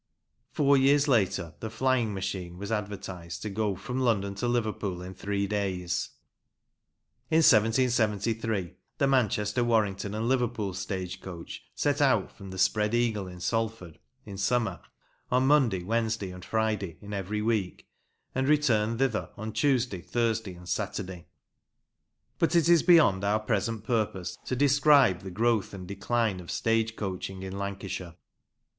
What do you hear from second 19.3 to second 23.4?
on Tuesday, Thursday, and Saturday. But it is beyond our